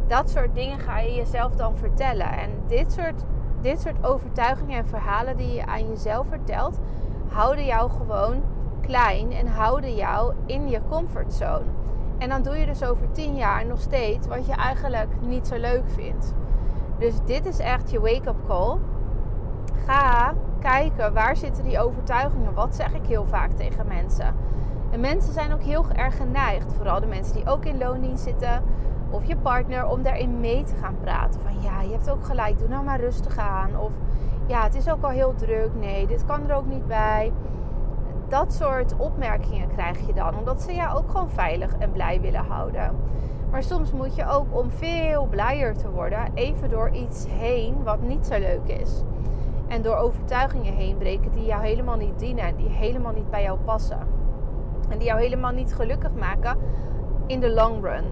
Dat 0.08 0.30
soort 0.30 0.56
dingen 0.56 0.80
ga 0.80 1.00
je 1.00 1.14
jezelf 1.16 1.56
dan 1.56 1.76
vertellen. 1.76 2.32
En 2.32 2.50
dit 2.68 2.92
soort, 2.92 3.24
dit 3.62 3.82
soort 3.82 4.06
overtuigingen 4.06 4.78
en 4.78 4.86
verhalen 4.86 5.38
die 5.38 5.54
je 5.54 5.66
aan 5.66 5.88
jezelf 5.88 6.28
vertelt, 6.28 6.80
houden 7.28 7.66
jou 7.66 7.92
gewoon 7.92 8.42
klein 8.86 9.32
en 9.32 9.48
houden 9.48 9.96
jou 9.96 10.34
in 10.46 10.70
je 10.70 10.82
comfortzone. 10.90 11.66
En 12.18 12.30
dan 12.30 12.42
doe 12.42 12.58
je 12.58 12.66
dus 12.66 12.84
over 12.84 13.12
tien 13.12 13.36
jaar 13.36 13.66
nog 13.66 13.80
steeds 13.80 14.28
wat 14.28 14.46
je 14.46 14.54
eigenlijk 14.54 15.10
niet 15.22 15.48
zo 15.48 15.56
leuk 15.56 15.84
vindt. 15.88 16.34
Dus 17.00 17.14
dit 17.26 17.46
is 17.46 17.60
echt 17.60 17.92
je 17.92 18.00
wake-up 18.00 18.48
call. 18.48 18.78
Ga 19.86 20.34
kijken 20.60 21.14
waar 21.14 21.36
zitten 21.36 21.64
die 21.64 21.80
overtuigingen. 21.80 22.54
Wat 22.54 22.76
zeg 22.76 22.94
ik 22.94 23.06
heel 23.06 23.26
vaak 23.26 23.52
tegen 23.52 23.88
mensen? 23.88 24.36
En 24.92 25.00
mensen 25.00 25.34
zijn 25.34 25.54
ook 25.54 25.64
heel 25.64 25.86
erg 25.96 26.18
geneigd, 26.18 26.74
vooral 26.74 27.00
de 27.00 27.06
mensen 27.06 27.36
die 27.36 27.48
ook 27.48 27.66
in 27.66 27.78
loondienst 27.78 28.24
zitten 28.24 28.64
of 29.10 29.26
je 29.26 29.38
partner, 29.38 29.88
om 29.88 30.04
daarin 30.04 30.40
mee 30.40 30.64
te 30.64 30.76
gaan 30.76 30.98
praten. 31.02 31.42
Van 31.42 31.62
ja, 31.62 31.82
je 31.82 31.92
hebt 31.92 32.10
ook 32.10 32.26
gelijk, 32.26 32.60
doe 32.60 32.68
nou 32.68 32.84
maar 32.84 33.00
rustig 33.00 33.38
aan. 33.38 33.80
Of 33.80 33.92
ja, 34.48 34.64
het 34.64 34.76
is 34.76 34.90
ook 34.90 35.04
al 35.04 35.10
heel 35.10 35.36
druk. 35.36 35.70
Nee, 35.80 36.08
dit 36.08 36.26
kan 36.26 36.50
er 36.50 36.56
ook 36.56 36.66
niet 36.66 36.88
bij 36.88 37.32
dat 38.36 38.54
soort 38.54 38.98
opmerkingen 38.98 39.68
krijg 39.68 40.08
je 40.08 40.14
dan. 40.14 40.38
Omdat 40.38 40.62
ze 40.62 40.74
jou 40.74 40.98
ook 40.98 41.10
gewoon 41.10 41.30
veilig 41.30 41.76
en 41.80 41.92
blij 41.92 42.22
willen 42.22 42.46
houden. 42.46 42.96
Maar 43.52 43.64
soms 43.64 43.92
moet 43.92 44.16
je 44.16 44.28
ook 44.28 44.58
om 44.58 44.70
veel 44.72 45.26
blijer 45.26 45.78
te 45.78 45.90
worden, 45.90 46.32
even 46.34 46.70
door 46.70 46.90
iets 46.90 47.26
heen 47.30 47.84
wat 47.84 48.02
niet 48.02 48.26
zo 48.26 48.40
leuk 48.40 48.68
is. 48.68 49.04
En 49.68 49.82
door 49.82 49.96
overtuigingen 49.96 50.74
heen 50.74 50.98
breken 50.98 51.32
die 51.32 51.46
jou 51.46 51.66
helemaal 51.66 51.96
niet 51.96 52.20
dienen 52.20 52.44
en 52.44 52.56
die 52.56 52.70
helemaal 52.70 53.14
niet 53.14 53.30
bij 53.30 53.44
jou 53.44 53.60
passen. 53.60 54.00
En 54.90 54.98
die 54.98 55.08
jou 55.08 55.22
helemaal 55.22 55.52
niet 55.52 55.74
gelukkig 55.74 56.14
maken 56.14 56.58
in 57.28 57.40
de 57.40 57.50
long 57.50 57.84
run. 57.84 58.04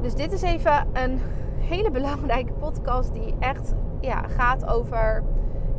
Dus 0.00 0.14
dit 0.14 0.32
is 0.32 0.42
even 0.42 0.86
een 0.92 1.20
hele 1.56 1.90
belangrijke 1.90 2.52
podcast 2.52 3.12
die 3.12 3.34
echt 3.38 3.74
ja, 4.00 4.22
gaat 4.28 4.66
over 4.66 5.22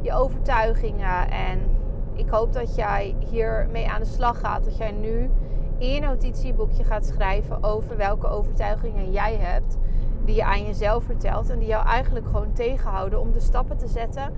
je 0.01 0.13
overtuigingen. 0.13 1.29
En 1.29 1.74
ik 2.15 2.29
hoop 2.29 2.53
dat 2.53 2.75
jij 2.75 3.15
hiermee 3.19 3.89
aan 3.89 4.01
de 4.01 4.07
slag 4.07 4.39
gaat. 4.39 4.63
Dat 4.63 4.77
jij 4.77 4.91
nu 4.91 5.29
in 5.77 5.89
je 5.89 5.99
notitieboekje 5.99 6.83
gaat 6.83 7.05
schrijven 7.05 7.63
over 7.63 7.97
welke 7.97 8.27
overtuigingen 8.27 9.11
jij 9.11 9.35
hebt. 9.35 9.77
Die 10.25 10.35
je 10.35 10.43
aan 10.43 10.65
jezelf 10.65 11.03
vertelt 11.03 11.49
en 11.49 11.59
die 11.59 11.67
jou 11.67 11.85
eigenlijk 11.85 12.25
gewoon 12.25 12.53
tegenhouden 12.53 13.19
om 13.19 13.31
de 13.31 13.39
stappen 13.39 13.77
te 13.77 13.87
zetten 13.87 14.33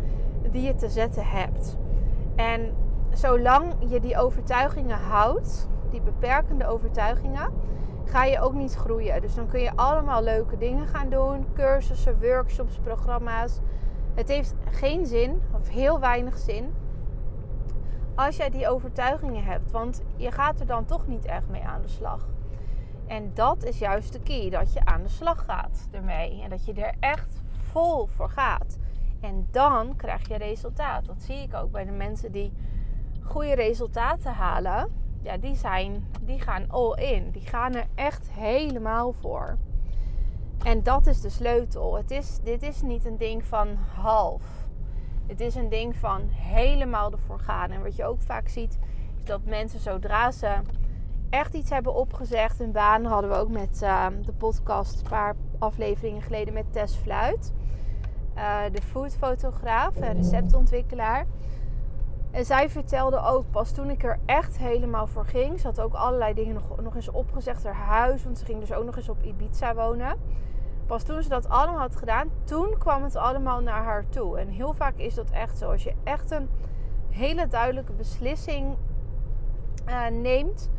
die 0.52 0.62
je 0.62 0.76
te 0.76 0.90
zetten 0.90 1.26
hebt. 1.26 1.78
En 2.36 2.74
zolang 3.14 3.74
je 3.88 4.00
die 4.00 4.18
overtuigingen 4.18 4.98
houdt, 4.98 5.68
die 5.90 6.02
beperkende 6.02 6.68
overtuigingen, 6.68 7.52
ga 8.06 8.24
je 8.24 8.42
ook 8.42 8.54
niet 8.54 8.76
groeien. 8.76 9.22
Dus 9.22 9.36
dan 9.36 9.48
kun 9.48 9.60
je 9.60 9.72
allemaal 9.76 10.24
leuke 10.24 10.58
dingen 10.58 10.88
gaan 10.88 11.10
doen: 11.10 11.46
cursussen, 11.54 12.20
workshops, 12.22 12.80
programma's. 12.84 13.60
Het 14.14 14.28
heeft 14.28 14.56
geen 14.72 15.06
zin, 15.06 15.42
of 15.56 15.70
heel 15.70 16.00
weinig 16.00 16.38
zin, 16.38 16.74
als 18.18 18.38
jij 18.38 18.50
die 18.50 18.70
overtuigingen 18.70 19.44
hebt. 19.44 19.72
Want 19.72 20.02
je 20.16 20.32
gaat 20.32 20.60
er 20.60 20.66
dan 20.66 20.86
toch 20.86 21.08
niet 21.08 21.26
echt 21.26 21.48
mee 21.48 21.64
aan 21.64 21.82
de 21.82 21.88
slag. 21.88 22.28
En 23.06 23.32
dat 23.34 23.64
is 23.64 23.80
juist 23.80 24.14
de 24.14 24.20
key, 24.20 24.50
dat 24.50 24.74
je 24.74 24.86
aan 24.86 25.04
de 25.04 25.10
slag 25.10 25.46
gaat 25.46 25.88
ermee. 25.92 26.42
En 26.42 26.50
dat 26.50 26.66
je 26.66 26.74
er 26.74 26.94
echt 27.00 27.42
vol 27.52 28.06
voor 28.08 28.30
gaat. 28.30 28.78
En 29.22 29.48
dan 29.52 29.96
krijg 29.96 30.28
je 30.28 30.38
resultaat. 30.38 31.06
Dat 31.06 31.22
zie 31.22 31.38
ik 31.38 31.54
ook 31.54 31.72
bij 31.72 31.86
de 31.86 31.92
mensen 31.92 32.32
die 32.32 32.54
goede 33.22 33.56
resultaten 33.56 34.34
halen. 34.34 34.92
Ja, 35.22 35.38
die, 35.38 35.56
zijn, 35.56 36.08
die 36.22 36.40
gaan 36.40 36.70
all 36.70 36.94
in. 36.94 37.32
Die 37.32 37.46
gaan 37.46 37.74
er 37.74 37.88
echt 37.96 38.32
helemaal 38.32 39.14
voor. 39.14 39.58
En 40.64 40.84
dat 40.84 41.08
is 41.08 41.22
de 41.22 41.30
sleutel. 41.30 41.96
Het 41.96 42.12
is, 42.12 42.40
dit 42.44 42.64
is 42.64 42.82
niet 42.82 43.06
een 43.06 43.18
ding 43.18 43.46
van 43.46 43.68
half. 43.96 44.67
Het 45.28 45.40
is 45.40 45.56
een 45.56 45.70
ding 45.70 45.96
van 45.96 46.22
helemaal 46.30 47.12
ervoor 47.12 47.40
gaan. 47.40 47.72
En 47.72 47.84
wat 47.84 47.96
je 47.96 48.06
ook 48.06 48.22
vaak 48.22 48.48
ziet, 48.48 48.78
is 49.18 49.24
dat 49.24 49.46
mensen 49.46 49.80
zodra 49.80 50.32
ze 50.32 50.56
echt 51.30 51.54
iets 51.54 51.70
hebben 51.70 51.96
opgezegd. 51.96 52.60
Een 52.60 52.72
baan 52.72 53.06
hadden 53.06 53.30
we 53.30 53.36
ook 53.36 53.50
met 53.50 53.82
uh, 53.84 54.06
de 54.26 54.34
podcast 54.34 55.02
een 55.02 55.10
paar 55.10 55.36
afleveringen 55.60 56.22
geleden 56.22 56.54
met 56.54 56.74
Tess 56.74 56.96
Fluit. 56.96 57.54
Uh, 58.36 58.60
de 58.72 58.82
foodfotograaf 58.82 59.96
en 59.96 60.16
receptontwikkelaar. 60.16 61.26
En 62.32 62.46
zij 62.46 62.70
vertelde 62.70 63.22
ook 63.22 63.52
pas 63.52 63.72
toen 63.72 63.90
ik 63.90 64.04
er 64.04 64.20
echt 64.26 64.58
helemaal 64.58 65.08
voor 65.08 65.26
ging. 65.26 65.60
Ze 65.60 65.68
had 65.68 65.80
ook 65.80 65.94
allerlei 65.94 66.34
dingen 66.34 66.54
nog, 66.54 66.82
nog 66.82 66.96
eens 66.96 67.12
opgezegd. 67.12 67.64
Haar 67.64 67.74
huis, 67.74 68.24
want 68.24 68.38
ze 68.38 68.46
ging 68.46 68.60
dus 68.60 68.74
ook 68.74 68.86
nog 68.86 68.96
eens 68.96 69.10
op 69.10 69.24
Ibiza 69.24 69.76
wonen. 69.76 70.18
Pas 70.88 71.04
toen 71.04 71.24
ze 71.24 71.30
dat 71.30 71.50
allemaal 71.50 71.80
had 71.80 71.96
gedaan, 71.96 72.30
toen 72.44 72.78
kwam 72.78 73.04
het 73.04 73.16
allemaal 73.16 73.62
naar 73.62 73.84
haar 73.84 74.10
toe. 74.10 74.40
En 74.40 74.48
heel 74.48 74.74
vaak 74.74 74.96
is 74.96 75.16
dat 75.16 75.30
echt 75.30 75.58
zo. 75.58 75.72
Als 75.72 75.84
je 75.84 75.94
echt 76.04 76.32
een 76.32 76.50
hele 77.10 77.48
duidelijke 77.48 77.94
beslissing 77.94 78.78
uh, 79.88 80.08
neemt, 80.08 80.70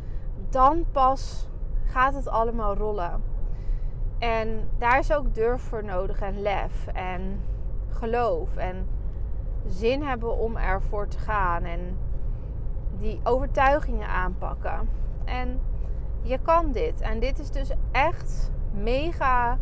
dan 0.49 0.85
pas 0.91 1.49
gaat 1.85 2.13
het 2.13 2.27
allemaal 2.27 2.75
rollen. 2.75 3.23
En 4.19 4.69
daar 4.77 4.99
is 4.99 5.13
ook 5.13 5.33
durf 5.33 5.61
voor 5.61 5.83
nodig 5.83 6.21
en 6.21 6.41
lef 6.41 6.87
en 6.87 7.41
geloof 7.89 8.55
en 8.55 8.87
zin 9.65 10.03
hebben 10.03 10.37
om 10.37 10.57
ervoor 10.57 11.07
te 11.07 11.17
gaan 11.17 11.63
en 11.63 11.97
die 12.97 13.19
overtuigingen 13.23 14.07
aanpakken. 14.07 14.89
En 15.25 15.59
je 16.21 16.39
kan 16.41 16.71
dit. 16.71 17.01
En 17.01 17.19
dit 17.19 17.39
is 17.39 17.51
dus 17.51 17.71
echt 17.91 18.51
mega 18.73 19.57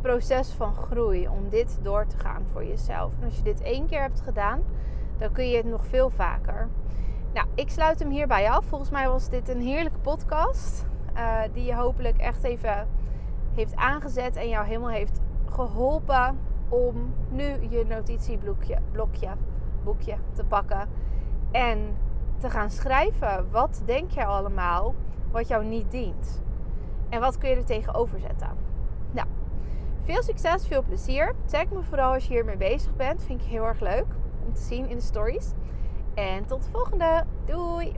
proces 0.00 0.52
van 0.52 0.74
groei 0.74 1.28
om 1.28 1.48
dit 1.48 1.78
door 1.82 2.06
te 2.06 2.18
gaan 2.18 2.42
voor 2.52 2.64
jezelf. 2.64 3.12
En 3.18 3.24
als 3.24 3.36
je 3.36 3.42
dit 3.42 3.60
één 3.60 3.86
keer 3.86 4.00
hebt 4.00 4.20
gedaan, 4.20 4.62
dan 5.18 5.32
kun 5.32 5.48
je 5.48 5.56
het 5.56 5.66
nog 5.66 5.86
veel 5.86 6.10
vaker. 6.10 6.68
Nou, 7.34 7.46
ik 7.54 7.70
sluit 7.70 7.98
hem 7.98 8.10
hierbij 8.10 8.50
af. 8.50 8.64
Volgens 8.64 8.90
mij 8.90 9.08
was 9.08 9.28
dit 9.28 9.48
een 9.48 9.60
heerlijke 9.60 9.98
podcast. 9.98 10.86
Uh, 11.16 11.40
die 11.52 11.64
je 11.64 11.74
hopelijk 11.74 12.18
echt 12.18 12.42
even 12.42 12.88
heeft 13.54 13.76
aangezet 13.76 14.36
en 14.36 14.48
jou 14.48 14.66
helemaal 14.66 14.90
heeft 14.90 15.20
geholpen 15.50 16.38
om 16.68 17.14
nu 17.28 17.44
je 17.68 17.84
notitieblokje 17.88 18.78
blokje, 18.92 19.28
boekje 19.84 20.16
te 20.32 20.44
pakken 20.44 20.88
en 21.50 21.96
te 22.38 22.50
gaan 22.50 22.70
schrijven. 22.70 23.50
Wat 23.50 23.82
denk 23.84 24.10
je 24.10 24.24
allemaal 24.24 24.94
wat 25.30 25.48
jou 25.48 25.64
niet 25.64 25.90
dient? 25.90 26.42
En 27.08 27.20
wat 27.20 27.38
kun 27.38 27.50
je 27.50 27.56
er 27.56 27.64
tegenover 27.64 28.20
zetten? 28.20 28.69
Veel 30.02 30.22
succes, 30.22 30.66
veel 30.66 30.82
plezier. 30.82 31.34
Tag 31.46 31.70
me 31.70 31.82
vooral 31.82 32.12
als 32.12 32.24
je 32.24 32.32
hiermee 32.32 32.56
bezig 32.56 32.96
bent. 32.96 33.22
Vind 33.24 33.42
ik 33.42 33.48
heel 33.48 33.64
erg 33.64 33.80
leuk 33.80 34.06
om 34.46 34.54
te 34.54 34.62
zien 34.62 34.88
in 34.88 34.96
de 34.96 35.02
stories. 35.02 35.52
En 36.14 36.46
tot 36.46 36.62
de 36.64 36.70
volgende. 36.70 37.24
Doei! 37.44 37.92